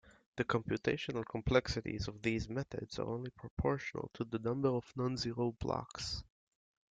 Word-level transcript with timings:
The 0.37 0.45
computational 0.45 1.23
complexities 1.23 2.07
of 2.07 2.23
these 2.23 2.49
methods 2.49 2.97
are 2.97 3.05
only 3.05 3.29
proportional 3.29 4.09
to 4.15 4.23
the 4.23 4.39
number 4.39 4.69
of 4.69 4.91
non-zero 4.95 5.51
blocks. 5.51 6.23